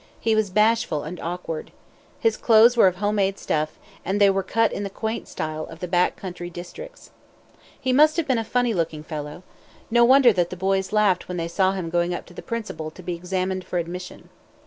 [0.19, 1.71] He was bashful and awkward.
[2.19, 5.65] His clothes were of home made stuff, and they were cut in the quaint style
[5.67, 7.11] of the back country districts.
[7.79, 9.43] He must have been a funny looking fellow.
[9.91, 12.89] No wonder that the boys laughed when they saw him going up to the principal
[12.89, 14.29] to be examined for admission.